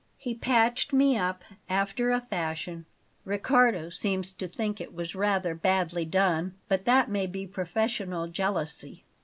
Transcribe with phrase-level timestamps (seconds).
[0.17, 2.87] He patched me up after a fashion
[3.23, 9.03] Riccardo seems to think it was rather badly done, but that may be professional jealousy.